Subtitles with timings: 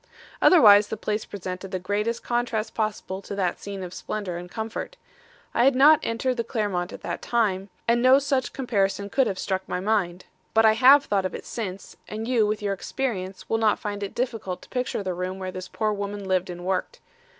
[0.41, 4.97] "Otherwise, the place presented the greatest contrast possible to that scene of splendour and comfort.
[5.53, 9.37] I had not entered the Clermont at that time, and no, such comparison could have
[9.37, 10.25] struck my mind.
[10.55, 14.01] But I have thought of it since, and you, with your experience, will not find
[14.01, 16.99] it difficult to picture the room where this poor woman lived and worked.